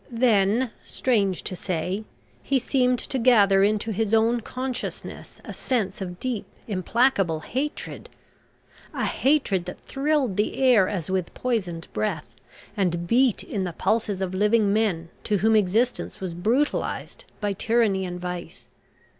[0.09, 2.05] Then, strange to say,
[2.41, 8.09] he seemed to gather into his own consciousness a sense of deep implacable hatred.
[8.95, 12.33] A hatred that thrilled the air as with poisoned breath,
[12.75, 18.03] and beat in the pulses of living men to whom existence was brutalised by tyranny
[18.03, 18.67] and vice.